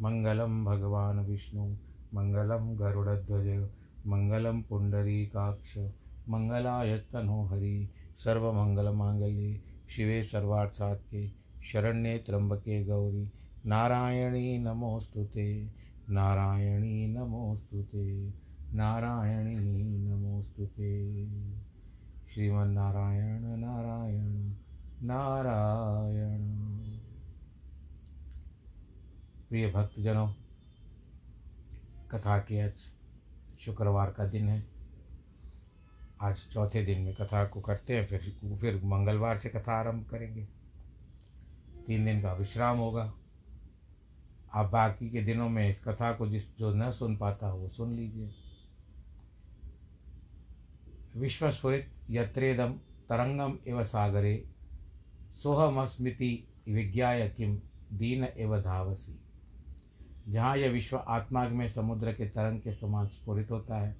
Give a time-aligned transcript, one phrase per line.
[0.00, 1.76] मङ्गलं भगवान् विष्णु
[2.14, 3.68] मङ्गलं गरुडध्वज
[4.06, 5.78] मङ्गलं पुण्डरीकाक्ष
[6.28, 11.28] मङ्गलायस्तनोहरि सर्वमङ्गलमाङ्गल्ये शिवे सर्वार्थसात्के
[11.62, 13.32] शरण्ये त्र्यम्बके गौरी,
[13.66, 15.24] नारायणी नमोऽस्तु
[16.10, 18.34] नारायणी नमोऽस्तु ते,
[18.74, 21.14] नारायणी नमोऽस्तु ते।
[22.34, 24.54] श्रीमन्नारायण नारायण
[25.02, 26.83] नारायण।
[29.54, 30.32] प्रिय भक्तजनों,
[32.10, 32.72] कथा के आज
[33.60, 34.66] शुक्रवार का दिन है।
[36.20, 40.48] आज चौथे दिन में कथा को करते हैं, फिर फिर मंगलवार से कथा आरंभ करेंगे।
[41.86, 43.14] तीन दिन का विश्राम होगा।
[44.54, 47.96] आप बाकी के दिनों में इस कथा को जिस, जो न सुन पाता वो सुन
[47.96, 48.34] लीजिए।
[51.16, 52.72] विश्वस्फुरित यत्रेदम
[53.08, 54.50] तरंगम एव सागरे,
[55.34, 57.60] सोहमस्मृति विज्ञाय किम
[57.92, 59.20] दीन एव धावसी।
[60.28, 63.96] जहाँ यह विश्व आत्मा में समुद्र के तरंग के समान स्फुरित होता है,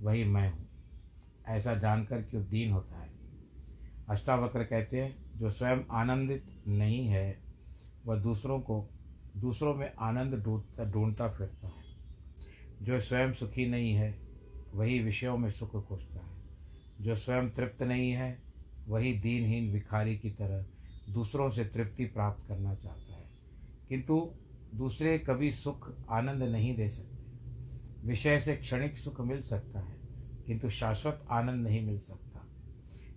[0.00, 0.68] वही मैं हूँ।
[1.48, 3.10] ऐसा जानकर क्यों दीन होता है?
[4.08, 7.38] अष्टावक्र कहते हैं, जो स्वयं आनंदित नहीं है,
[8.06, 8.88] वह दूसरों को,
[9.36, 11.84] दूसरों में आनंद ढूंढता ढूंढता फिरता है।
[12.82, 14.18] जो स्वयं सुखी नहीं है,
[14.74, 16.40] वही विषयों में सुख खोजता है।
[17.00, 18.42] जो स्वयं तृप्त नहीं है,
[18.88, 20.66] वही दीनहीन भिखारी की तरह
[21.12, 23.30] दूसरों से तृप्ति प्राप्त करना चाहता है।
[23.88, 24.30] किंतु
[24.74, 27.20] दूसरे कभी सुख आनंद नहीं दे सकते।
[28.06, 29.96] विषय से क्षणिक सुख मिल सकता है,
[30.46, 32.46] किंतु शाश्वत आनंद नहीं मिल सकता।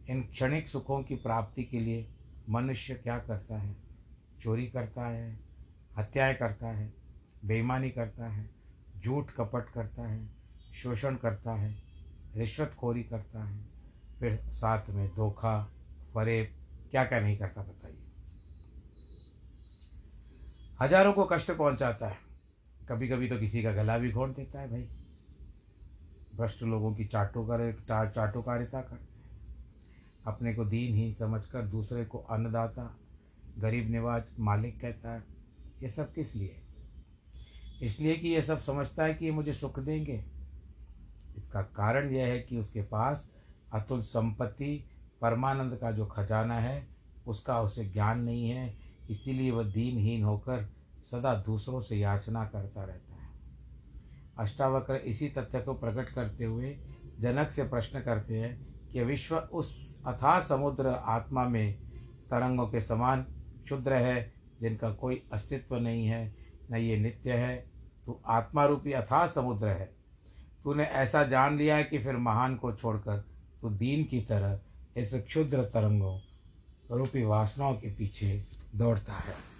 [0.09, 2.08] इन क्षणिक सुखों की प्राप्ति के लिए
[2.50, 3.75] मनुष्य क्या करता है?
[4.42, 5.40] चोरी करता है,
[5.97, 6.94] हत्याएँ करता है,
[7.46, 8.50] बेईमानी करता है,
[9.03, 10.30] झूठ कपट करता है,
[10.74, 11.84] शोषण करता है,
[12.36, 13.66] रिश्वतखोरी करता है,
[14.19, 15.72] फिर साथ में धोखा,
[16.13, 16.52] फरेब
[16.92, 18.03] क्या क्या नहीं करता, बताइए।
[20.84, 22.18] हज़ारों को कष्ट पहुंचाता है।
[22.90, 24.88] कभी कभी तो किसी का गला भी घोंट देता है भाई।
[26.36, 32.98] भ्रष्ट लोगों की चाटोकार चाटोकारिता करते हैं। अपने को दीनहीन समझकर दूसरे को अन्नदाता,
[33.58, 35.24] गरीब निवाज मालिक कहता है।
[35.84, 36.62] ये सब किस लिए?
[37.82, 40.24] इसलिए कि ये सब समझता है कि ये मुझे सुख देंगे।
[41.38, 43.30] इसका कारण यह है कि उसके पास
[43.74, 44.84] अतुल संपत्ति,
[45.22, 46.88] परमानंद का जो खजाना है,
[47.28, 50.69] उसका उसे ज्ञान नहीं है। इसीलिए वह दीनहीन होकर
[51.04, 53.30] सदा दूसरों से याचना करता रहता है।
[54.40, 56.78] अष्टावक्र इसी तथ्य को प्रकट करते हुए
[57.20, 61.74] जनक से प्रश्न करते हैं कि विश्व उस अथाह समुद्र आत्मा में
[62.30, 63.22] तरंगों के समान
[63.64, 66.36] क्षुद्र है, जिनका कोई अस्तित्व नहीं है,
[66.72, 67.72] न ये नित्य है।
[68.06, 69.96] तो आत्मा रूपी अथाह समुद्र है।
[70.64, 73.18] तूने ऐसा जान लिया है कि फिर महान को छोड़कर
[73.62, 74.60] तू दीन की तरह
[74.98, 76.20] इस क्षुद्र तरंगों,
[76.92, 78.46] रूपी वासनाओं के पीछे
[78.76, 79.53] दौड़ता है।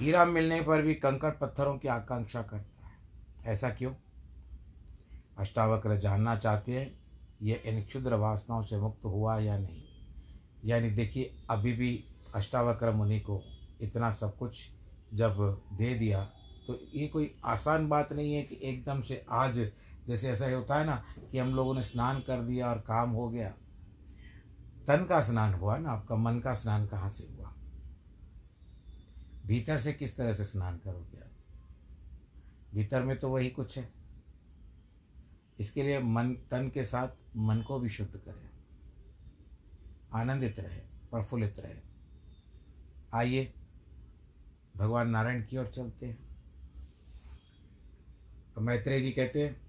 [0.00, 3.92] हीरा मिलने पर भी कंकड़ पत्थरों की आकांक्षा करता है। ऐसा क्यों?
[5.38, 6.98] अष्टावक्र जानना चाहते हैं,
[7.42, 9.82] ये इन क्षुद्र वासनाओं से मुक्त हुआ या नहीं?
[10.64, 12.04] यानी देखिए, अभी भी
[12.34, 13.42] अष्टावक्र मुनि को
[13.80, 14.68] इतना सब कुछ
[15.14, 16.24] जब दे दिया
[16.66, 19.70] तो ये कोई आसान बात नहीं है कि एकदम से आज
[20.08, 21.02] जैसे ऐसा होता है ना
[21.32, 23.48] कि हम लोगों ने स्नान कर दिया और काम हो गया।
[24.86, 27.39] तन का स्नान हुआ ना आपका, मन का स्नान कहाँ से हुआ?
[29.50, 31.30] भीतर से किस तरह से स्नान करोगे आप?
[32.74, 33.92] भीतर में तो वही कुछ है।
[35.60, 38.50] इसके लिए मन, तन के साथ मन को भी शुद्ध करें।
[40.12, 40.80] आनंदित रहे,
[41.10, 41.74] प्रफुल्लित रहे।
[43.14, 43.54] आइए,
[44.76, 46.18] भगवान नारायण की ओर चलते हैं।
[48.54, 49.60] तो मैत्रेय जी कहते हैं,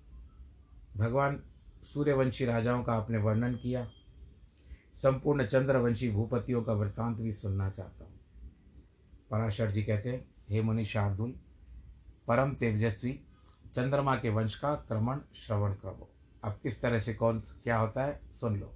[0.97, 1.43] भगवान
[1.83, 3.91] सूर्यवंशी राजाओं का आपने वर्णन किया।
[4.95, 8.20] संपूर्ण चंद्रवंशी भूपतियों का वृत्तांत भी सुनना चाहता हूँ।
[9.31, 11.31] पराशर जी कहते हैं, हे मुनि शार्दुल,
[12.27, 13.11] परम तेजस्वी,
[13.75, 16.09] चंद्रमा के वंश का क्रमण श्रवण करो।
[16.43, 18.19] अब किस तरह से कौन, क्या होता है?
[18.39, 18.73] सुन लो।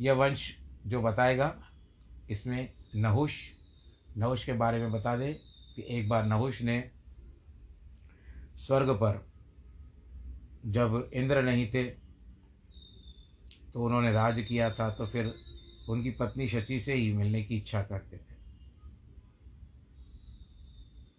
[0.00, 0.56] यह वंश
[0.86, 1.56] जो बताएगा,
[2.30, 3.42] इसमें नहुष
[4.16, 5.32] नहुष के बारे में बता दे
[5.76, 6.90] कि एक बार नहुष ने
[8.56, 9.26] स्वर्ग पर
[10.66, 11.84] जब इंद्र नहीं थे
[13.72, 15.32] तो उन्होंने राज किया था तो फिर
[15.88, 18.31] उनकी पत्नी शची से ही मिलने की इच्छा करते थे।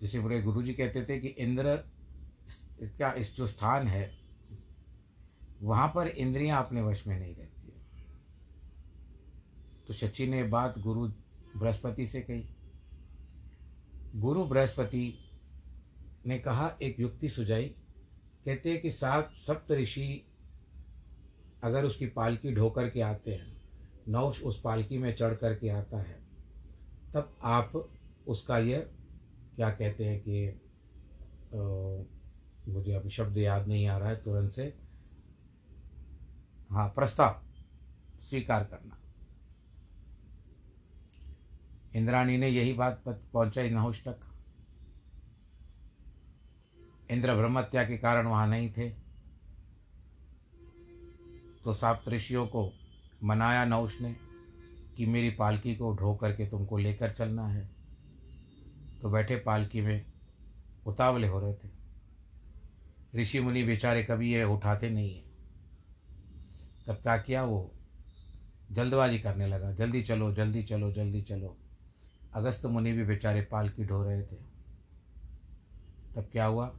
[0.03, 1.75] जैसे पूरे गुरु जी कहते थे कि इंद्र
[2.83, 4.17] का इस जो स्थान है,
[5.61, 8.07] वहाँ पर इंद्रियाँ अपने वश में नहीं रहती है।
[9.87, 11.07] तो शची ने बात गुरु
[11.59, 12.49] बृहस्पति से कही।
[14.15, 15.19] गुरु बृहस्पति
[16.27, 17.65] ने कहा, एक युक्ति सुझाई।
[18.45, 20.27] कहते हैं कि सात सप्त ऋषि
[21.63, 23.61] अगर उसकी पालकी ढोकर के आते हैं,
[24.07, 26.19] नौश उस पालकी में चढ़ कर के आता है,
[27.13, 27.89] तब आप
[28.27, 28.91] उसका यह
[29.55, 30.47] क्या कहते हैं कि
[32.71, 34.63] मुझे अभी शब्द याद नहीं आ रहा है तुरंत से।
[36.71, 37.41] हाँ प्रस्ताव,
[38.19, 38.97] स्वीकार करना।
[41.95, 44.19] इंद्राणी ने यही बात पहुंचाई नहुष तक।
[47.11, 48.89] इंद्र ब्रह्मत्या के कारण वहाँ नहीं थे।
[51.63, 52.69] तो साप्त ऋषियों को
[53.23, 54.15] मनाया नौश ने
[54.97, 57.72] कि मेरी पालकी को ढो करके तुमको लेकर चलना है।
[59.03, 60.05] तो बैठे पालकी में
[60.85, 61.69] उतावले हो रहे थे।
[63.15, 65.25] ऋषि मुनि बेचारे कभी ये उठाते नहीं हैं।
[66.87, 67.73] तब क्या किया वो?
[68.71, 71.57] जल्दबाजी करने लगा। जल्दी चलो जल्दी चलो जल्दी चलो।
[72.33, 74.35] अगस्त मुनि भी बेचारे पालकी ढो रहे थे।
[76.15, 76.75] तब क्या हुआ?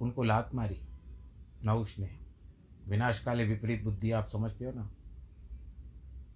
[0.00, 0.82] उनको लात मारी।
[1.64, 2.18] नहुष ने।
[2.88, 4.90] विनाशकाले विपरीत बुद्धि आप समझते हो ना?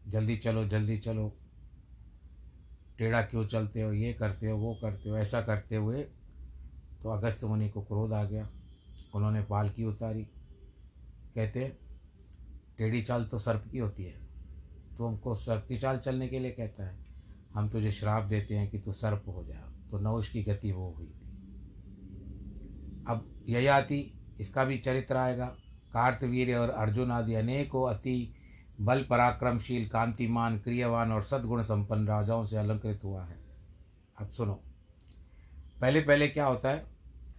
[0.08, 1.36] जल्दी चलो जल्दी चलो।
[2.99, 6.02] टेढ़ा क्यों चलते हो, ये करते हो, वो करते हो, ऐसा करते हुए
[7.02, 8.50] तो अगस्त मुनि को क्रोध आ गया।
[9.14, 10.25] उन्होंने पालकी उतारी।
[11.35, 11.76] कहते,
[12.79, 14.20] टेढ़ी चाल तो सर्प की होती है।
[14.96, 16.99] तो हमको सर्प की चाल चलने के लिए कहता है।
[17.55, 20.91] हम तुझे श्राप देते हैं कि तू सर्प हो जा। तो नवश की गति वो
[20.91, 21.29] हुई थी।
[23.08, 25.46] अब ययाति, इसका भी चरित्र आएगा।
[25.93, 28.35] कार्तवीर्य और अर्जुन आदि अनेकों अति
[28.80, 33.36] बल पराक्रमशील, कांतिमान, क्रियवान और सद्गुण संपन्न राजाओं से अलंकृत हुआ है।
[34.20, 34.60] अब सुनो।
[35.80, 36.86] पहले पहले क्या होता है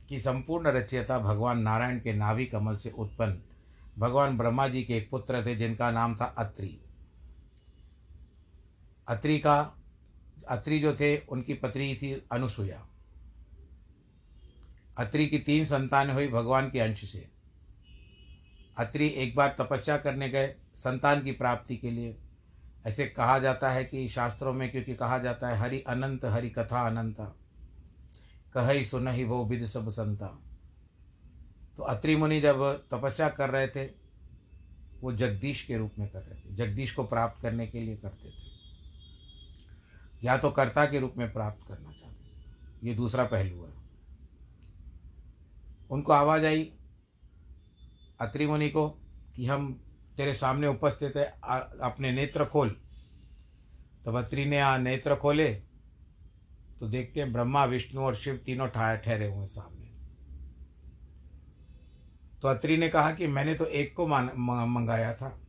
[0.09, 3.41] कि संपूर्ण रचयिता भगवान नारायण के नाभि कमल से उत्पन्न
[3.99, 6.81] भगवान ब्रह्मा जी के एक पुत्र थे जिनका नाम था अत्रि।
[9.07, 9.75] अत्रि का,
[10.49, 12.87] अत्रि जो थे, उनकी पत्नी थी अनुसुया
[14.97, 17.29] अत्रि की तीन संतान हुई भगवान के अंश से।
[18.77, 22.17] अत्रि एक बार तपस्या करने गए संतान की प्राप्ति के लिए।
[22.85, 26.87] ऐसे कहा जाता है कि शास्त्रों में क्योंकि कहा जाता है, हरि अनंत, हरि कथा
[26.87, 27.35] अनंता।
[28.53, 30.27] कह ही सुन ही वो विद सब संता।
[31.77, 33.85] तो अत्रि मुनि जब तपस्या कर रहे थे,
[35.01, 38.29] वो जगदीश के रूप में कर रहे थे। जगदीश को प्राप्त करने के लिए करते
[38.29, 38.55] थे।
[40.23, 43.73] या तो कर्ता के रूप में प्राप्त करना चाहते थे। ये दूसरा पहलू है।
[45.89, 46.73] उनको आवाज़ आई
[48.21, 48.89] अत्रि मुनि को
[49.35, 49.84] कि हम
[50.17, 51.25] तेरे सामने उपस्थित है
[51.81, 52.69] अपने नेत्र खोल।
[54.05, 55.53] तब अत्रि ने आ नेत्र खोले
[56.79, 59.85] तो देखते हैं ब्रह्मा, विष्णु और शिव तीनों ठहरे हुए सामने।
[62.41, 65.39] तो अत्री ने कहा कि मैंने तो एक को मान मंगाया था,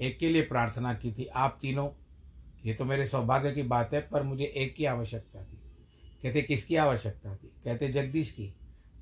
[0.00, 1.88] एक के लिए प्रार्थना की थी, आप तीनों,
[2.64, 5.56] ये तो मेरे सौभाग्य की बात है, पर मुझे एक की आवश्यकता थी।
[6.22, 7.52] कहते, किसकी आवश्यकता थी?
[7.64, 8.54] कहते, जगदीश की।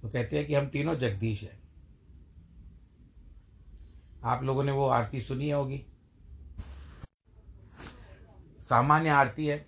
[0.03, 1.68] तो कहते हैं कि हम तीनों जगदीश हैं।
[4.25, 5.87] आप लोगों ने वो आरती सुनी होगी।
[8.61, 9.67] सामान्य आरती है।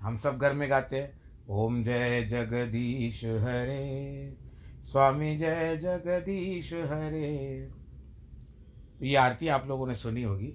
[0.00, 4.36] हम सब घर में गाते हैं, ओम जय जगदीश हरे,
[4.84, 7.68] स्वामी जय जगदीश हरे।
[8.98, 10.54] तो ये आरती आप लोगों ने सुनी होगी।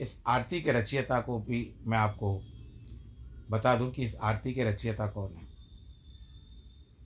[0.00, 2.42] इस आरती के रचयिता को भी मैं आपको
[3.50, 5.46] बता दूँ कि इस आरती के रचयिता कौन है।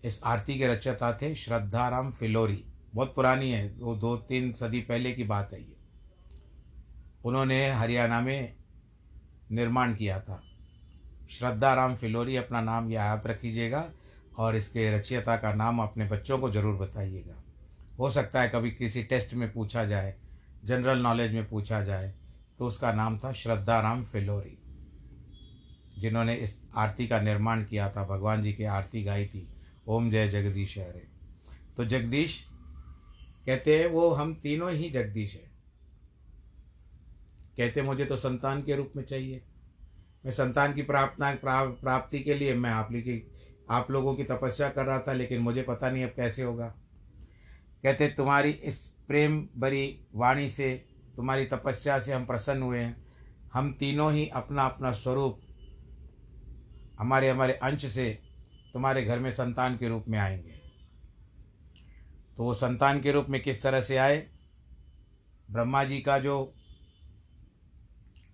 [0.05, 5.13] इस आरती के रचयिता थे श्रद्धाराम फिलोरी। बहुत पुरानी है, वो दो तीन सदी पहले
[5.13, 5.77] की बात है ये।
[7.25, 8.55] उन्होंने हरियाणा में
[9.53, 10.43] निर्माण किया था।
[11.31, 13.89] श्रद्धा राम फिलोरी अपना नाम याद रखीजिएगा
[14.39, 17.35] और इसके रचयिता का नाम अपने बच्चों को ज़रूर बताइएगा।
[17.99, 20.15] हो सकता है कभी किसी टेस्ट में पूछा जाए,
[20.65, 22.13] जनरल नॉलेज में पूछा जाए
[22.59, 24.57] तो उसका नाम था श्रद्धा राम फिलोरी,
[25.99, 29.47] जिन्होंने इस आरती का निर्माण किया था। भगवान जी की आरती गाई थी,
[29.87, 31.07] ओम जय जगदीश हरे
[31.77, 32.45] तो जगदीश
[33.47, 35.51] कहते हैं, वो हम तीनों ही जगदीश हैं।
[37.57, 39.43] कहते मुझे तो संतान के रूप में चाहिए।
[40.25, 43.33] मैं संतान की प्रार्थना प्राप्ति के लिए, मैं आप की,
[43.71, 46.75] आप लोगों की तपस्या कर रहा था, लेकिन मुझे पता नहीं अब कैसे होगा।
[47.83, 50.85] कहते तुम्हारी इस प्रेम भरी वाणी से,
[51.17, 53.07] तुम्हारी तपस्या से हम प्रसन्न हुए हैं।
[53.53, 55.41] हम तीनों ही अपना अपना स्वरूप,
[56.99, 58.19] हमारे हमारे अंश से
[58.73, 60.60] तुम्हारे घर में संतान के रूप में आएँगे।
[62.41, 64.31] तो वो संतान के रूप में किस तरह से आए?
[65.51, 66.55] ब्रह्मा जी का जो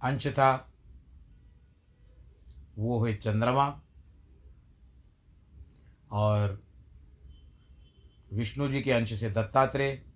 [0.03, 0.73] अंश था,
[2.79, 3.83] वो है चंद्रमा
[6.11, 6.63] और
[8.33, 10.07] विष्णु जी के अंश से दत्तात्रेय,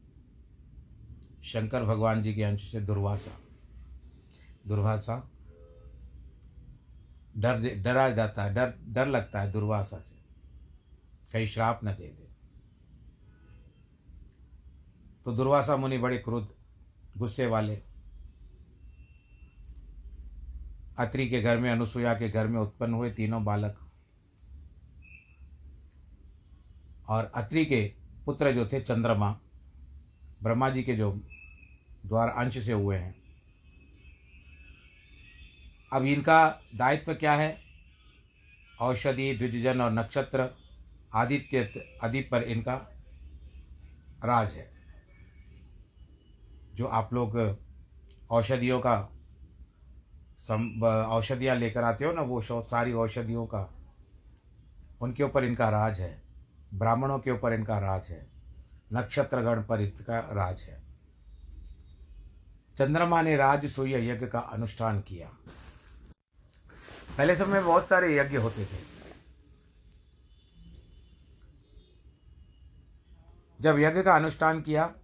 [1.44, 3.40] शंकर भगवान जी के अंश से दुर्वासा।
[4.66, 5.30] दुर्वासा
[7.36, 10.16] डर डरा जाता है, डर डर लगता है दुर्वासा से।
[11.32, 12.29] कहीं श्राप न दे दे।
[15.24, 16.54] तो दुर्वासा मुनि बड़े क्रोध,
[17.18, 17.82] गुस्से वाले।
[20.98, 23.90] अत्रि के घर में अनुसुया के घर में उत्पन्न हुए तीनों बालक।
[27.08, 27.92] और अत्रि के
[28.26, 29.40] पुत्र जो थे, चंद्रमा,
[30.42, 31.12] ब्रह्मा जी के जो
[32.06, 33.22] द्वार अंश से हुए हैं।
[35.92, 37.60] अब इनका दायित्व क्या है?
[38.80, 40.50] औषधि द्विजन और नक्षत्र,
[41.14, 42.74] आदित्य, आदि पर इनका
[44.24, 44.79] राज है।
[46.80, 47.58] जो आप लोग
[48.30, 49.08] औषधियों का
[50.40, 53.74] सम औषधियाँ लेकर आते हो ना, वो सारी औषधियों का,
[55.00, 56.22] उनके ऊपर इनका राज है।
[56.74, 58.30] ब्राह्मणों के ऊपर इनका राज है।
[58.92, 60.82] नक्षत्रगण पर इनका राज है।
[62.76, 65.28] चंद्रमा ने राजसूय यज्ञ का अनुष्ठान किया।
[67.18, 68.80] पहले समय में बहुत सारे यज्ञ होते थे।
[73.60, 74.94] जब यज्ञ का अनुष्ठान किया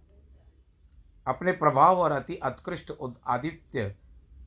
[1.27, 2.93] अपने प्रभाव और अति उत्कृष्ट
[3.27, 3.95] आदित्य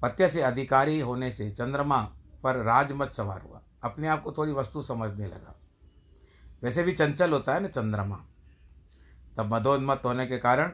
[0.02, 4.82] पत्य से अधिकारी होने से चंद्रमा पर राजमत सवार हुआ। अपने आप को थोड़ी वस्तु
[4.82, 5.60] समझने लगा।
[6.62, 8.26] वैसे भी चंचल होता है ना चंद्रमा।
[9.36, 10.72] तब मदोन्मत होने के कारण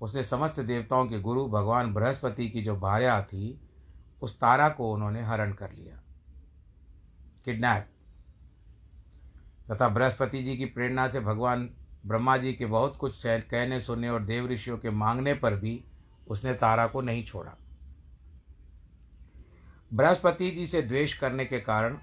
[0.00, 3.68] उसने समस्त देवताओं के गुरु, भगवान बृहस्पति की जो भार्या थी,
[4.22, 6.00] उस तारा को उन्होंने हरण कर लिया।
[7.44, 7.92] किडनैप।
[9.70, 11.70] तथा बृहस्पति जी की प्रेरणा से भगवान
[12.06, 15.84] ब्रह्मा जी के बहुत कुछ कहने, सुनने और देव ऋषियों के मांगने पर भी
[16.28, 17.56] उसने तारा को नहीं छोड़ा।
[19.94, 21.98] बृहस्पति जी से द्वेष करने के कारण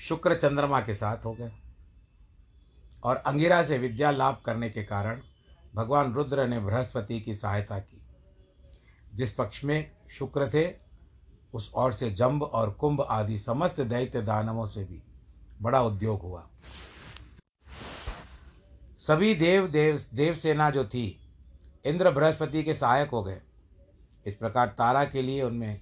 [0.00, 1.52] शुक्र चंद्रमा के साथ हो गए
[3.04, 5.20] और अंगिरा से विद्या लाभ करने के कारण
[5.74, 8.02] भगवान रुद्र ने बृहस्पति की सहायता की।
[9.14, 10.74] जिस पक्ष में शुक्र थे,
[11.54, 15.02] उस ओर से जंब और कुंभ आदि समस्त दैत्य दानवों से भी
[15.62, 16.48] बड़ा उद्योग हुआ।
[19.06, 21.30] सभी देव देव, देवसेना जो थी,
[21.86, 23.40] इंद्र बृहस्पति के सहायक हो गए।
[24.26, 25.80] इस प्रकार तारा के लिए उनमें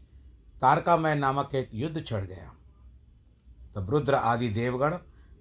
[0.61, 2.54] तारकामय नामक एक युद्ध छड़ गया।
[3.75, 4.99] तब रुद्र आदि देवगण,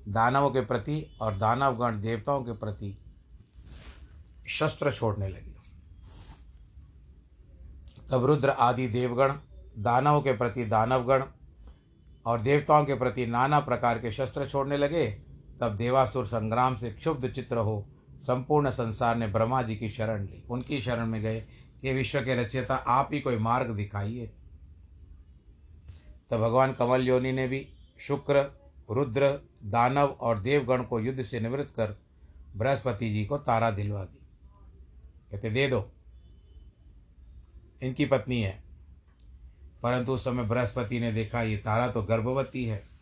[0.07, 2.97] दानवों के प्रति और दानवगण देवताओं के प्रति
[4.47, 5.55] शस्त्र छोड़ने लगे।
[8.11, 9.33] तब रुद्र आदि देवगण,
[9.77, 11.23] दानवों के प्रति दानवगण
[12.25, 15.32] और देवताओं के प्रति नाना प्रकार के शस्त्र छोड़ने लगे
[15.63, 17.87] तब देवासुर संग्राम से क्षुब्ध चित्र हो,
[18.19, 21.41] संपूर्ण संसार ने ब्रह्मा जी की शरण ली। उनकी शरण में गए
[21.81, 24.31] कि विश्व के रचयिता आप ही कोई मार्ग दिखाइए।
[26.29, 31.75] तब भगवान कमल योनि ने भी शुक्र, रुद्र, दानव और देवगण को युद्ध से निवृत्त
[31.75, 31.97] कर
[32.55, 34.19] बृहस्पति जी को तारा दिलवा दी।
[35.31, 35.91] कहते, दे दो।
[37.83, 38.63] इनकी पत्नी है।
[39.83, 42.92] परंतु उस समय बृहस्पति ने देखा, ये तारा तो गर्भवती है।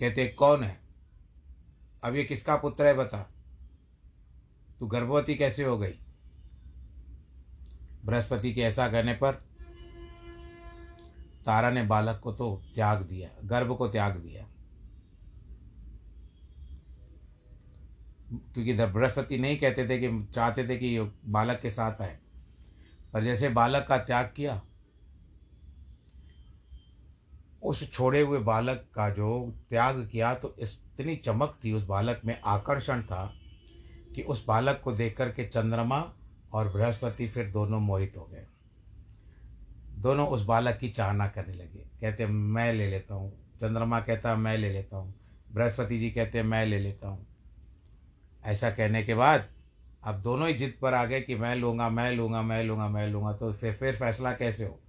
[0.00, 0.80] कहते, कौन है?
[2.04, 3.30] अब ये किसका पुत्र है बता?
[4.78, 5.92] तू गर्भवती कैसे हो गई?
[8.04, 9.32] बृहस्पति के ऐसा करने पर
[11.46, 14.46] तारा ने बालक को तो त्याग दिया, गर्भ को त्याग दिया।
[18.32, 22.18] क्योंकि बृहस्पति नहीं कहते थे कि, चाहते थे कि बालक के साथ आए।
[23.12, 24.62] पर जैसे बालक का त्याग किया
[27.62, 32.40] उस छोड़े हुए बालक का जो त्याग किया तो इतनी चमक थी उस बालक में
[32.44, 33.34] आकर्षण था
[34.14, 36.12] कि उस बालक को देख कर के चंद्रमा
[36.52, 38.46] और बृहस्पति फिर दोनों मोहित हो गए।
[39.98, 44.58] दोनों उस बालक की चाहना करने लगे। कहते, मैं ले लेता हूँ। चंद्रमा कहता, मैं
[44.58, 45.14] ले लेता हूँ।
[45.52, 47.26] बृहस्पति जी कहते, मैं ले लेता हूँ।
[48.44, 49.48] ऐसा कहने के बाद
[50.04, 53.08] अब दोनों ही जिद पर आ गए कि मैं लूँगा मैं लूँगा मैं लूँगा मैं
[53.08, 54.79] लूँगा। तो फिर फिर फैसला कैसे हो?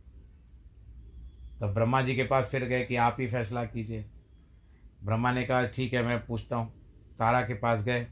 [1.61, 4.05] तब ब्रह्मा जी के पास फिर गए कि आप ही फैसला कीजिए।
[5.03, 6.73] ब्रह्मा ने कहा, ठीक है, मैं पूछता हूँ।
[7.17, 8.07] तारा के पास गए।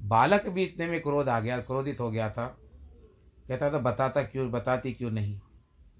[0.00, 2.46] बालक भी इतने में क्रोध आ गया, क्रोधित हो गया था।
[3.48, 5.40] कहता था, बताता क्यों, बताती क्यों नहीं?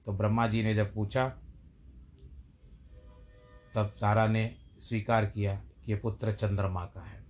[0.06, 1.28] तो ब्रह्मा जी ने जब पूछा,
[3.74, 7.24] तब तारा ने स्वीकार किया कि ये पुत्र चंद्रमा का है।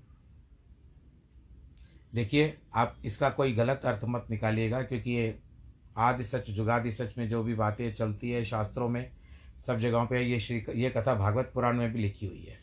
[2.14, 5.42] देखिए, आप इसका कोई गलत अर्थ मत निकालिएगा, क्योंकि ये
[5.98, 9.10] आदि सच, जुगादि सच में जो भी बातें चलती है शास्त्रों में,
[9.66, 12.60] सब जगहों पे ये श्री, ये कथा भागवत पुराण में भी लिखी हुई है।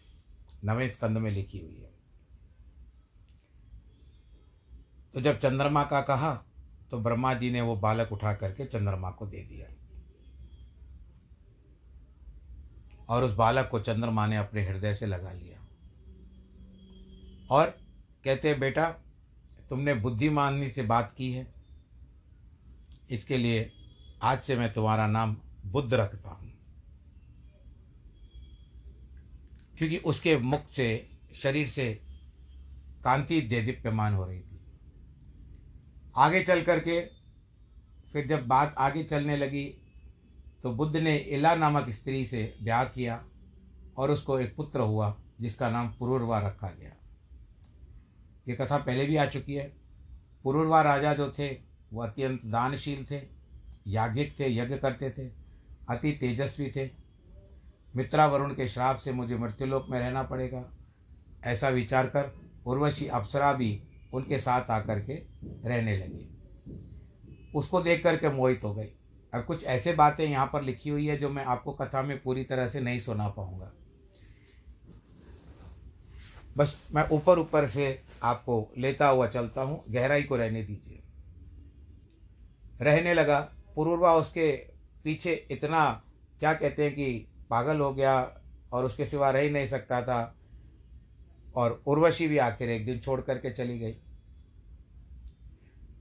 [0.65, 1.91] नवें स्कंद में लिखी हुई है।
[5.13, 6.43] तो जब चंद्रमा का कहा
[6.91, 9.67] तो ब्रह्मा जी ने वो बालक उठा करके चंद्रमा को दे दिया।
[13.09, 15.67] और उस बालक को चंद्रमा ने अपने हृदय से लगा लिया।
[17.49, 17.77] और
[18.23, 18.89] कहते बेटा,
[19.69, 21.54] तुमने बुद्धिमानी से बात की है।
[23.09, 23.71] इसके लिए
[24.21, 26.51] आज से मैं तुम्हारा नाम बुद्ध रखता हूँ।
[29.77, 32.01] क्योंकि उसके मुख से, शरीर से
[33.03, 34.59] कांति दे दीप्यमान हो रही थी।
[36.17, 37.01] आगे चल करके
[38.13, 39.65] फिर जब बात आगे चलने लगी
[40.63, 43.25] तो बुद्ध ने इला नामक स्त्री से ब्याह किया
[43.97, 46.91] और उसको एक पुत्र हुआ, जिसका नाम पुरुरवा रखा गया।
[48.47, 49.77] ये कथा पहले भी आ चुकी है।
[50.43, 53.21] पुरुरवा राजा जो थे वो अत्यंत दानशील थे,
[53.87, 55.27] याज्ञिक थे, यज्ञ करते थे,
[55.89, 56.89] अति तेजस्वी थे।
[57.93, 60.63] मित्रा वरुण के श्राप से मुझे मृत्युलोक में रहना पड़ेगा,
[61.43, 62.31] ऐसा विचार कर
[62.65, 63.81] उर्वशी अप्सरा भी
[64.13, 65.13] उनके साथ आकर के
[65.65, 66.27] रहने लगी।
[67.55, 68.89] उसको देख करके मोहित हो गई।
[69.33, 72.43] अब कुछ ऐसे बातें यहाँ पर लिखी हुई है जो मैं आपको कथा में पूरी
[72.43, 73.71] तरह से नहीं सुना पाऊँगा।
[76.57, 77.87] बस मैं ऊपर ऊपर से
[78.23, 81.01] आपको लेता हुआ चलता हूँ, गहराई को रहने दीजिए।
[82.81, 83.39] रहने लगा।
[83.75, 84.51] पूर्वा उसके
[85.03, 86.03] पीछे इतना,
[86.39, 88.41] क्या कहते हैं कि पागल हो गया
[88.73, 90.35] और उसके सिवा रह ही नहीं सकता था।
[91.55, 93.95] और उर्वशी भी आखिर एक दिन छोड़ करके चली गई।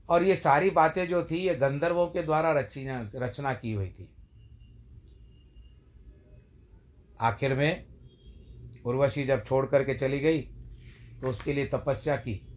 [0.09, 2.85] और ये सारी बातें जो थी, ये गंधर्वों के द्वारा रची
[3.15, 4.09] रचना की हुई थी।
[7.21, 7.85] आखिर में
[8.85, 10.41] उर्वशी जब छोड़ करके चली गई
[11.21, 12.54] तो उसके लिए तपस्या की।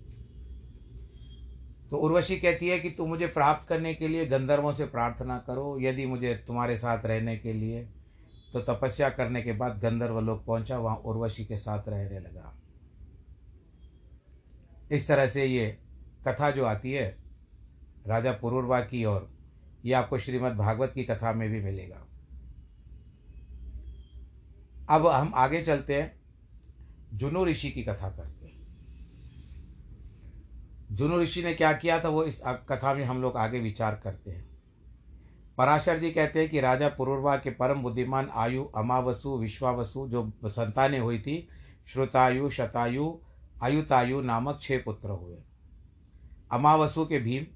[1.91, 5.79] तो उर्वशी कहती है कि तू मुझे प्राप्त करने के लिए गंधर्वों से प्रार्थना करो,
[5.81, 7.89] यदि मुझे तुम्हारे साथ रहने के लिए।
[8.53, 12.55] तो तपस्या करने के बाद गंधर्व लोग पहुँचा, वहाँ उर्वशी के साथ रहने लगा।
[14.91, 15.79] इस तरह से ये
[16.29, 17.17] कथा जो आती है,
[18.07, 19.31] राजा पुरुर्वा की और
[19.85, 22.05] ये आपको श्रीमद् भागवत की कथा में भी मिलेगा।
[24.91, 26.21] अब हम आगे चलते हैं,
[27.15, 28.38] जुनू ऋषि की कथा करते
[30.93, 34.31] जुनू ऋषि ने क्या किया था, वो इस कथा में हम लोग आगे विचार करते
[34.31, 34.49] हैं।
[35.59, 41.01] पराशर जी कहते हैं कि राजा पुरुर्वा के परम बुद्धिमान आयु अमावसु विश्वावसु जो संतानें
[41.01, 41.49] हुई थी,
[41.87, 43.19] श्रुतायु, शतायु,
[43.63, 45.37] आयुतायु नामक छह पुत्र हुए।
[46.53, 47.47] अमावसु के भीम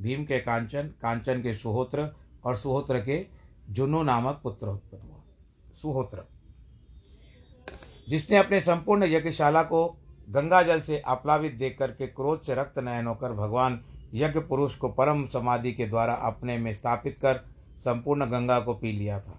[0.00, 3.26] भीम के कांचन कांचन के सुहोत्र और सुहोत्र के
[3.70, 5.22] जुनू नामक पुत्र उत्पन्न हुआ।
[5.82, 6.24] सुहोत्र।
[8.08, 9.99] जिसने अपने संपूर्ण यज्ञशाला को
[10.30, 13.80] गंगा जल से आप्लावित देख करके क्रोध से रक्त नयन होकर भगवान
[14.14, 17.40] यज्ञ पुरुष को परम समाधि के द्वारा अपने में स्थापित कर
[17.78, 19.38] संपूर्ण गंगा को पी लिया था।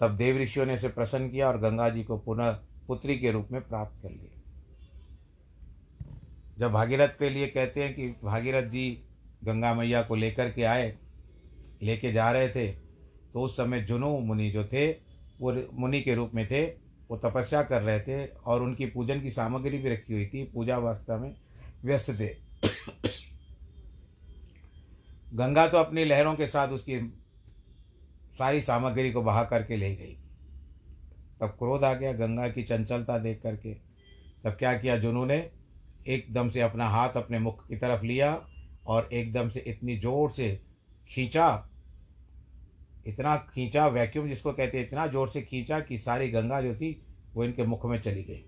[0.00, 2.50] तब देव ऋषियों ने उसे प्रसन्न किया और गंगा जी को पुनः
[2.88, 4.40] पुत्री के रूप में प्राप्त कर लिया।
[6.58, 8.88] जब भागीरथ के लिए कहते हैं कि भागीरथ जी
[9.44, 10.94] गंगा मैया को लेकर के आए,
[11.82, 12.68] लेके जा रहे थे
[13.32, 14.90] तो उस समय जुनू मुनि जो थे,
[15.40, 19.30] वो मुनि के रूप में थे वो तपस्या कर रहे थे और उनकी पूजन की
[19.30, 21.34] सामग्री भी रखी हुई थी, पूजा वास्ता में
[21.84, 22.28] व्यस्त थे।
[25.34, 26.98] गंगा तो अपनी लहरों के साथ उसकी
[28.38, 30.16] सारी सामग्री को बहा करके ले गई।
[31.40, 33.74] तब क्रोध आ गया, गंगा की चंचलता देख करके।
[34.44, 35.50] तब क्या किया जुनू ने?
[36.06, 38.46] एकदम से अपना हाथ अपने मुख की तरफ़ लिया
[38.86, 40.60] और एकदम से इतनी ज़ोर से
[41.08, 41.70] खींचा
[43.06, 47.06] इतना खींचा वैक्यूम जिसको कहते हैं, इतना ज़ोर से खींचा कि सारी गंगा जो थी,
[47.34, 48.44] वो इनके मुख में चली गई।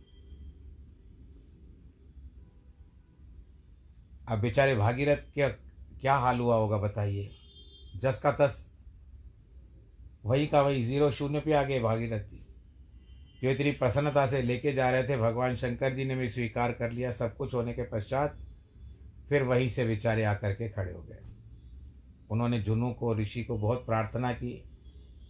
[4.29, 5.49] अब बेचारे भागीरथ क्या
[6.01, 7.31] क्या हाल हुआ होगा बताइए।
[7.97, 8.73] जस का तस,
[10.25, 12.42] वही का वही, ज़ीरो शून्य पे आ गए भागीरथ जी।
[13.42, 16.90] जो इतनी प्रसन्नता से लेके जा रहे थे, भगवान शंकर जी ने भी स्वीकार कर
[16.90, 18.38] लिया, सब कुछ होने के पश्चात,
[19.29, 21.36] फिर वहीं से बेचारे आकर के खड़े हो गए।
[22.31, 24.53] उन्होंने जुनू को ऋषि को बहुत प्रार्थना की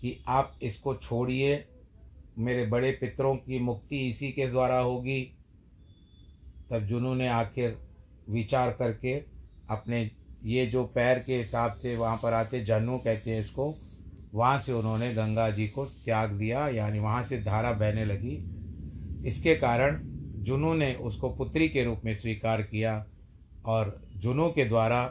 [0.01, 1.65] कि आप इसको छोड़िए,
[2.39, 5.23] मेरे बड़े पितरों की मुक्ति इसी के द्वारा होगी।
[6.71, 7.77] तब जुनू ने आखिर
[8.31, 9.15] विचार करके
[9.71, 10.11] अपने
[10.45, 13.75] ये जो पैर के हिसाब से वहाँ पर आते जन्नू कहते हैं इसको,
[14.35, 18.37] वहाँ से उन्होंने गंगा जी को त्याग दिया, यानी वहाँ से धारा बहने लगी।
[19.27, 20.01] इसके कारण
[20.45, 23.05] जुनू ने उसको पुत्री के रूप में स्वीकार किया
[23.67, 25.05] और जुनू के द्वारा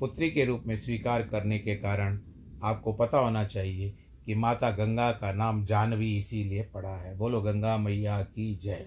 [0.00, 2.20] पुत्री के रूप में स्वीकार करने के कारण
[2.62, 7.78] आपको पता होना चाहिए कि माता गंगा का नाम जानवी इसीलिए पड़ा है। बोलो, गंगा
[7.78, 8.86] मैया की जय।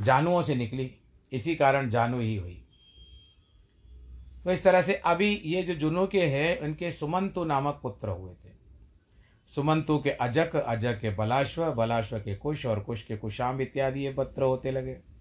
[0.00, 0.96] जानुओं से निकली।
[1.32, 2.62] इसी कारण जानू ही हुई।
[4.44, 8.32] तो इस तरह से अभी ये जो जुनू के हैं उनके सुमंतु नामक पुत्र हुए
[8.32, 8.56] थे।
[9.48, 14.12] सुमंतु के अजक अजक के बलाश्व बलाश्व के कुश और कुश के कुशाम इत्यादि ये
[14.12, 15.15] पत्र होते लगे।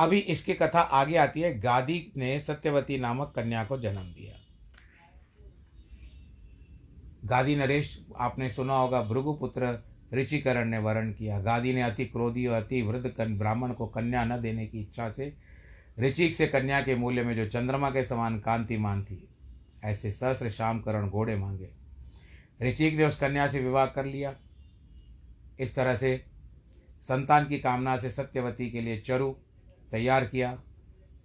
[0.00, 4.38] अभी इसकी कथा आगे आती है। गादी ने सत्यवती नामक कन्या को जन्म दिया।
[7.24, 9.78] गादी नरेश, आपने सुना होगा, भृगुपुत्र
[10.14, 14.40] ऋचिकरण ने वर्ण किया। गादी ने अति क्रोधी और अति वृद्ध ब्राह्मण को कन्या न
[14.40, 15.32] देने की इच्छा से
[16.00, 19.28] ऋचिक से कन्या के मूल्य में जो चंद्रमा के समान कांतिमान थी
[19.84, 21.70] ऐसे सहस्र शाम करण घोड़े मांगे।
[22.62, 24.34] ऋचिक ने उस कन्या से विवाह कर लिया।
[25.60, 26.24] इस तरह से
[27.02, 29.34] संतान की कामना से सत्यवती के लिए चरु
[29.92, 30.62] तैयार किया।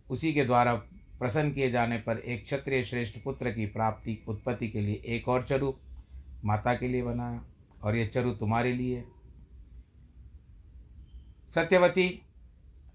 [0.10, 0.76] उसी के द्वारा
[1.20, 5.44] प्रसन्न किए जाने पर एक क्षत्रिय श्रेष्ठ पुत्र की प्राप्ति, उत्पत्ति के लिए एक और
[5.44, 5.74] चरु
[6.46, 7.46] माता के लिए बनाया
[7.84, 9.06] और ये चरु तुम्हारे लिए।
[11.56, 12.22] सत्यवती,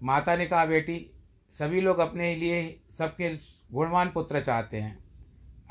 [0.03, 1.11] माता ने कहा, बेटी,
[1.49, 3.35] सभी लोग अपने लिए सबके
[3.73, 4.99] गुणवान पुत्र चाहते हैं।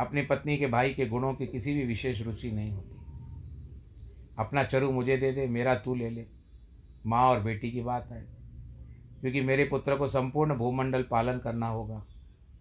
[0.01, 2.97] अपनी पत्नी के भाई के गुणों की किसी भी विशेष रुचि नहीं होती।
[4.39, 6.27] अपना चरु मुझे दे दे, मेरा तू ले ले।
[7.07, 8.40] माँ और बेटी की बात है।
[9.21, 12.07] क्योंकि मेरे पुत्र को संपूर्ण भूमंडल पालन करना होगा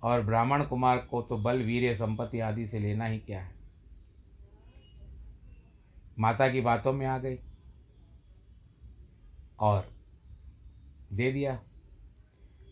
[0.03, 3.51] और ब्राह्मण कुमार को तो बल, वीर्य, संपत्ति आदि से लेना ही क्या है?
[6.19, 7.39] माता की बातों में आ गई।
[9.59, 9.89] और
[11.13, 11.59] दे दिया।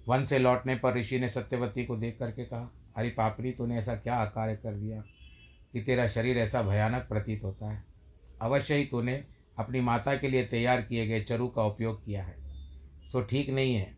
[0.08, 3.96] वन से लौटने पर ऋषि ने सत्यवती को देख करके कहा, अरे पापरी, तूने ऐसा
[3.96, 5.02] क्या आकार कर दिया
[5.74, 7.84] कि तेरा शरीर ऐसा भयानक प्रतीत होता है?
[8.42, 9.24] अवश्य ही तूने
[9.58, 12.47] अपनी माता के लिए तैयार किए गए चरु का उपयोग किया है।
[13.12, 13.98] सो ठीक नहीं है।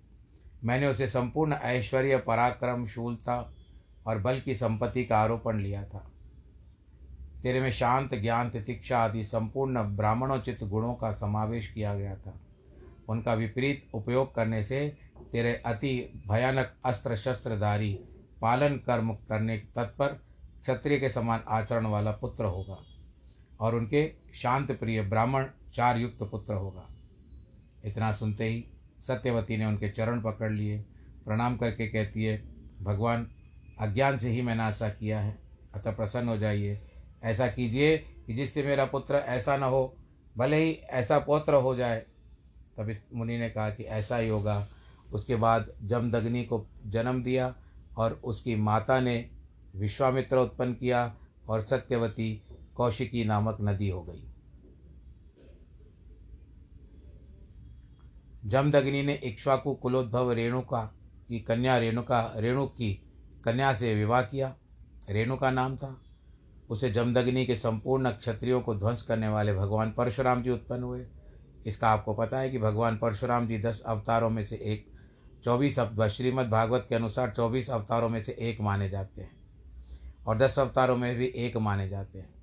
[0.63, 3.53] मैंने उसे संपूर्ण ऐश्वर्य पराक्रम शूलता
[4.07, 6.11] और बल की संपत्ति का आरोपण लिया था।
[7.43, 12.39] तेरे में शांत, ज्ञान, तितिक्षा आदि संपूर्ण ब्राह्मणोचित गुणों का समावेश किया गया था।
[13.09, 14.97] उनका विपरीत उपयोग करने से
[15.31, 17.93] तेरे अति भयानक अस्त्र शस्त्रधारी
[18.41, 20.07] पालन कर्म करने तत्पर
[20.61, 22.77] क्षत्रिय के समान आचरण वाला पुत्र होगा
[23.59, 26.87] और उनके शांत प्रिय ब्राह्मण चार युक्त पुत्र होगा।
[27.85, 28.65] इतना सुनते ही
[29.07, 30.85] सत्यवती ने उनके चरण पकड़ लिए,
[31.25, 32.43] प्रणाम करके कहती है,
[32.81, 33.31] भगवान,
[33.79, 35.37] अज्ञान से ही मैंने ऐसा किया है।
[35.73, 36.81] अतः प्रसन्न हो जाइए।
[37.23, 39.95] ऐसा कीजिए कि जिससे मेरा पुत्र ऐसा न हो,
[40.37, 42.05] भले ही ऐसा पौत्र हो जाए।
[42.77, 44.67] तब इस मुनि ने कहा कि ऐसा ही होगा।
[45.13, 47.55] उसके बाद जमदग्नि को जन्म दिया
[47.97, 49.29] और उसकी माता ने
[49.75, 51.15] विश्वामित्र उत्पन्न किया
[51.49, 52.41] और सत्यवती
[52.75, 54.28] कौशिकी नामक नदी हो गई।
[58.49, 60.95] जमदग्नि ने इक्ष्वाकु कुलोद्भव रेणुका
[61.27, 63.03] की कन्या रेणुका, रेणु की
[63.45, 64.55] कन्या से विवाह किया।
[65.09, 66.01] रेणुका नाम था।
[66.69, 71.05] उसे जमदग्नि के संपूर्ण क्षत्रियों को ध्वंस करने वाले भगवान परशुराम जी उत्पन्न हुए।
[71.65, 74.85] इसका आपको पता है कि भगवान परशुराम जी दस अवतारों में से एक,
[75.43, 79.31] चौबीस श्रीमद् भागवत के अनुसार चौबीस अवतारों में से एक माने जाते हैं
[80.27, 82.33] और दस अवतारों में भी एक माने जाते हैं।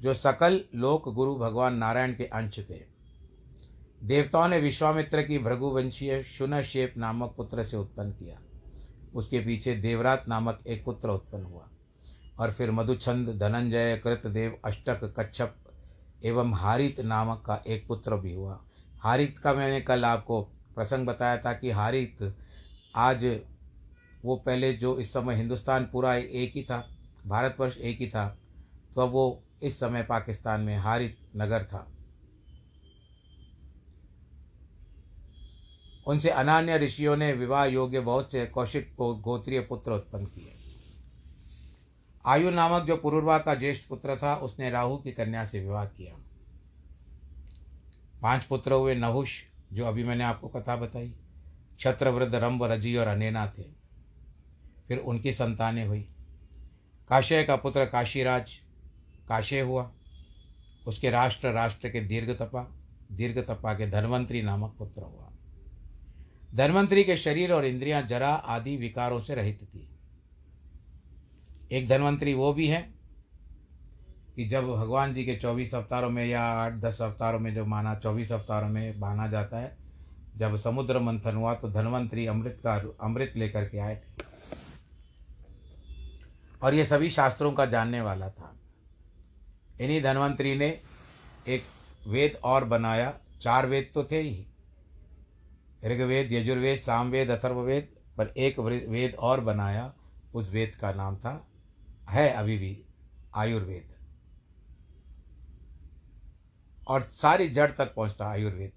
[0.00, 2.95] जो सकल लोक गुरु भगवान नारायण के अंश थे।
[4.04, 8.40] देवताओं ने विश्वामित्र की भृगुवंशीय शुनशेप नामक पुत्र से उत्पन्न किया।
[9.14, 11.68] उसके पीछे देवरात नामक एक पुत्र उत्पन्न हुआ।
[12.38, 15.54] और फिर मधुछंद, धनंजय, कृतदेव, अष्टक, कच्छप
[16.24, 18.60] एवं हारित नामक का एक पुत्र भी हुआ।
[19.00, 20.42] हारित का मैंने कल आपको
[20.74, 22.34] प्रसंग बताया था कि हारित
[22.96, 23.40] आज
[24.24, 26.88] वो पहले जो इस समय हिंदुस्तान पूरा एक ही था,
[27.26, 28.38] भारतवर्ष एक ही था
[28.94, 31.95] तो वो इस समय पाकिस्तान में हारित नगर था।
[36.06, 40.52] उनसे अनान्य ऋषियों ने विवाह योग्य बहुत से कौशिक को गोत्रीय पुत्र उत्पन्न किए।
[42.26, 46.14] आयु नामक जो पुरुर्वा का ज्येष्ठ पुत्र था, उसने राहु की कन्या से विवाह किया।
[48.22, 49.42] पाँच पुत्र हुए नहुष,
[49.72, 51.14] जो अभी मैंने आपको कथा बताई।
[51.80, 53.62] छत्रवृद्ध रंभ रज़ी और अनेना थे।
[54.88, 56.08] फिर उनकी संतानें हुई।
[57.08, 58.52] काशय का पुत्र काशीराज,
[59.28, 59.92] काशे हुआ।
[60.86, 62.76] उसके राष्ट्र राष्ट्र के दीर्घ तपा
[63.12, 65.32] दीर्घ तपा के धनवंतरी नामक पुत्र हुआ।
[66.56, 69.88] धनवंतरी के शरीर और इंद्रियाँ जरा आदि विकारों से रहित थी।
[71.72, 72.94] एक धनवंतरी वो भी है
[74.36, 77.94] कि जब भगवान जी के चौबीस अवतारों में या आठ, दस अवतारों में जो माना,
[77.94, 79.76] चौबीस अवतारों में माना जाता है,
[80.36, 84.22] जब समुद्र मंथन हुआ तो धनवंतरी अमृत का अमृत लेकर के आए थे।
[86.62, 88.56] और ये सभी शास्त्रों का जानने वाला था।
[89.80, 90.80] इन्हीं धनवंतरी ने
[91.48, 91.64] एक
[92.08, 94.46] वेद और बनाया। चार वेद तो थे ही।
[95.84, 99.94] ऋग्वेद, यजुर्वेद, सामवेद अथर्ववेद पर एक वेद और बनाया,
[100.34, 101.48] उस वेद का नाम था,
[102.10, 102.84] है अभी भी,
[103.34, 103.96] आयुर्वेद।
[106.88, 108.72] और सारी जड़ तक पहुँचता आयुर्वेद।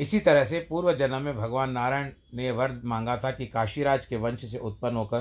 [0.00, 4.16] इसी तरह से पूर्व जन्म में भगवान नारायण ने वर मांगा था कि काशीराज के
[4.16, 5.20] वंश से उत्पन्न होकर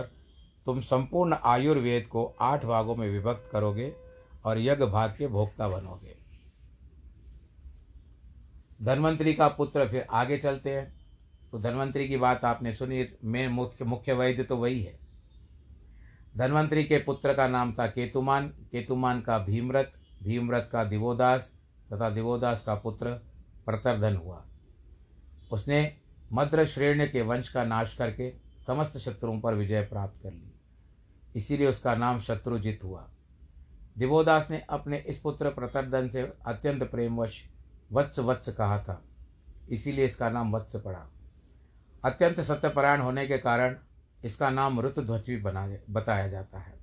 [0.65, 3.93] तुम संपूर्ण आयुर्वेद को आठ भागों में विभक्त करोगे
[4.45, 6.20] और यज्ञ भाग के भोक्ता बनोगे।
[8.83, 11.01] धनवंतरी का पुत्र फिर आगे चलते हैं।
[11.51, 14.99] तो धनवंतरी की बात आपने सुनी, मेन मुख्य मुख्य वैद्य तो वही है।
[16.37, 21.51] धनवंतरी के पुत्र का नाम था केतुमान। केतुमान का भीमरथ भीमरथ का दिवोदास
[21.93, 23.11] तथा दिवोदास का पुत्र
[23.65, 24.45] प्रतरधन हुआ।
[25.51, 25.97] उसने
[26.33, 28.33] मद्र श्रेण्य के वंश का नाश करके
[28.67, 30.53] समस्त शत्रुओं पर विजय प्राप्त कर ली।
[31.35, 33.09] इसीलिए उसका नाम शत्रुजित हुआ।
[33.97, 37.50] दिवोदास ने अपने इस पुत्र प्रतरधन से अत्यंत प्रेमवश
[37.91, 39.01] वत्स वत्स कहा था।
[39.69, 41.07] इसीलिए इसका नाम वत्स पड़ा।
[42.05, 43.77] अत्यंत सत्यपरायण होने के कारण
[44.25, 46.79] इसका नाम ऋतुध्वज भी बना, बताया जाता है।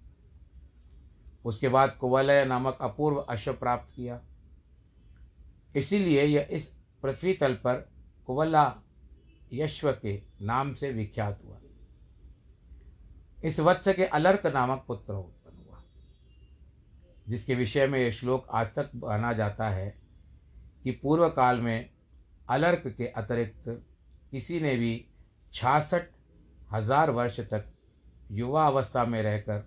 [1.45, 4.21] उसके बाद कुवलय नामक अपूर्व अश्व प्राप्त किया।
[5.77, 6.67] इसीलिए यह इस
[7.03, 7.89] पृथ्वी तल पर
[8.27, 8.75] कुवला
[9.53, 11.59] यश्व के नाम से विख्यात हुआ।
[13.45, 15.83] इस वत्स के अलर्क नामक पुत्र उत्पन्न हुआ,
[17.29, 20.08] जिसके विषय में यह श्लोक आज तक माना जाता है
[20.85, 21.89] कि पूर्व काल में
[22.49, 23.69] अलर्क के अतिरिक्त
[24.31, 24.95] किसी ने भी
[25.53, 26.09] छियासठ
[26.73, 27.65] हज़ार वर्ष तक
[28.31, 29.59] युवा अवस्था में रहकर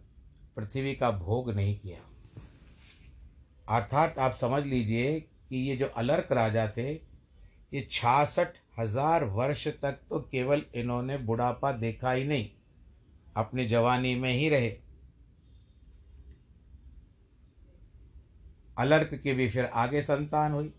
[0.55, 1.97] पृथ्वी का भोग नहीं किया।
[3.69, 9.99] अर्थात आप समझ लीजिए कि ये जो अलर्क राजा थे, ये छियासठ हज़ार वर्ष तक
[10.09, 12.49] तो केवल इन्होंने बुढ़ापा देखा ही नहीं,
[13.35, 14.69] अपनी जवानी में ही रहे।
[18.77, 20.73] अलर्क की भी फिर आगे संतान हुई।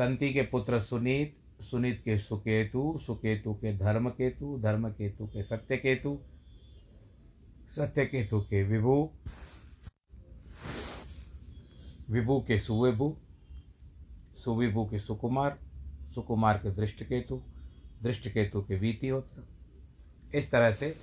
[0.00, 5.76] संति के पुत्र सुनीत सुनीत के सुकेतु सुकेतु के धर्म केतु धर्म केतु के सत्य
[5.76, 6.18] केतु
[7.76, 8.94] सत्य केतु के विभु
[12.10, 13.16] विभु के सुविभु
[14.44, 15.58] सुविभु के सुकुमार
[16.14, 17.40] सुकुमार के दृष्ट केतु
[18.02, 19.44] दृष्ट केतु के वीतिहोत्र।
[20.38, 20.96] इस तरह से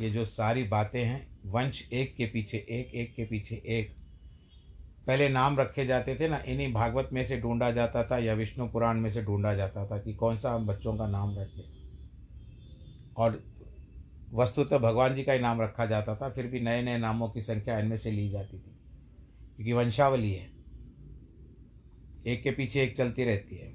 [0.00, 4.03] ये जो सारी बातें हैं, वंश एक के पीछे एक एक के पीछे एक
[5.06, 8.68] पहले नाम रखे जाते थे ना, इन्हीं भागवत में से ढूंढा जाता था या विष्णु
[8.68, 11.88] पुराण में से ढूंढा जाता था कि कौन सा हम बच्चों का नाम रखें।
[13.16, 13.44] और
[14.32, 17.28] वस्तु तो भगवान जी का ही नाम रखा जाता था, फिर भी नए नए नामों
[17.28, 18.78] की संख्या इनमें से ली जाती थी।
[19.56, 20.50] क्योंकि वंशावली है।
[22.26, 23.72] एक के पीछे एक चलती रहती है।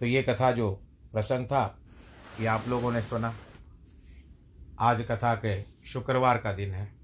[0.00, 1.78] तो ये कथा जो प्रसंग था,
[2.40, 3.34] ये आप लोगों ने सुना।
[4.80, 7.01] आज कथा के शुक्रवार का दिन है।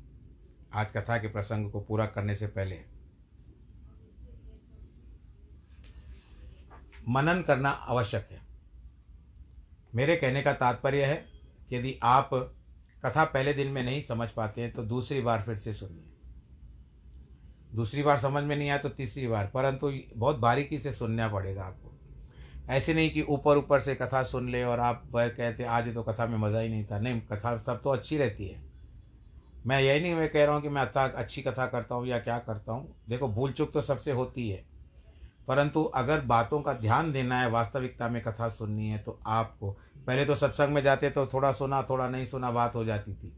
[0.73, 2.77] आज कथा के प्रसंग को पूरा करने से पहले
[7.09, 8.41] मनन करना आवश्यक है।
[9.93, 11.15] मेरे कहने का तात्पर्य है
[11.69, 12.31] कि यदि आप
[13.05, 16.05] कथा पहले दिन में नहीं समझ पाते हैं तो दूसरी बार फिर से सुनिए।
[17.75, 21.63] दूसरी बार समझ में नहीं आया तो तीसरी बार, परंतु बहुत बारीकी से सुनना पड़ेगा
[21.63, 21.95] आपको।
[22.69, 26.27] ऐसे नहीं कि ऊपर ऊपर से कथा सुन ले और आप कहते आज तो कथा
[26.27, 28.68] में मज़ा ही नहीं था। नहीं, कथा सब तो अच्छी रहती है।
[29.69, 32.19] मैं यही नहीं मैं कह रहा हूँ कि मैं अच्छा अच्छी कथा करता हूँ या
[32.19, 34.65] क्या करता हूँ। देखो भूल चूक तो सबसे होती है।
[35.49, 39.71] परंतु अगर बातों का ध्यान देना है, वास्तविकता में कथा सुननी है तो आपको,
[40.07, 43.33] पहले तो सत्संग में जाते तो थोड़ा सुना, थोड़ा नहीं सुना, बात हो जाती थी।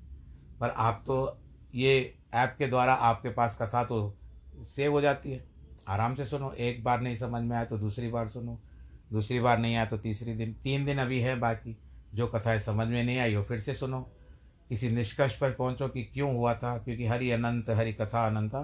[0.61, 1.39] पर आप तो
[1.75, 4.17] ये ऐप के द्वारा आपके पास कथा तो
[4.65, 5.45] सेव हो जाती है।
[5.89, 8.59] आराम से सुनो, एक बार नहीं समझ में आया तो दूसरी बार सुनो,
[9.13, 11.77] दूसरी बार नहीं आया तो तीसरी दिन, तीन दिन अभी है बाकी,
[12.15, 14.09] जो कथाएँ समझ में नहीं आई हो फिर से सुनो।
[14.71, 18.61] किसी निष्कर्ष पर पहुंचो कि क्यों हुआ था, क्योंकि हरि अनंत, हरि कथा अनंता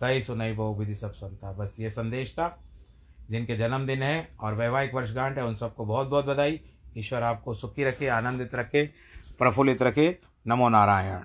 [0.00, 2.58] कई सुनई बहु विधि सब संता बस ये संदेश था,
[3.30, 6.60] जिनके जन्मदिन है और वैवाहिक वर्षगांठ है, उन सबको बहुत बहुत बधाई।
[6.98, 8.86] ईश्वर आपको सुखी रखे, आनंदित रखे,
[9.38, 11.20] प्रफुल्लित रखे। नमो नारायण।